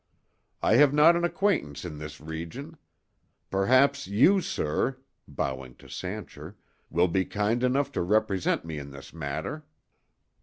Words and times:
"I 0.63 0.77
have 0.77 0.95
not 0.95 1.15
an 1.15 1.23
acquaintance 1.23 1.85
in 1.85 1.99
this 1.99 2.19
region. 2.19 2.79
Perhaps 3.51 4.07
you, 4.07 4.41
sir," 4.41 4.97
bowing 5.27 5.75
to 5.75 5.87
Sancher, 5.87 6.57
"will 6.89 7.07
be 7.07 7.23
kind 7.23 7.63
enough 7.63 7.91
to 7.91 8.01
represent 8.01 8.65
me 8.65 8.79
in 8.79 8.89
this 8.89 9.13
matter." 9.13 9.63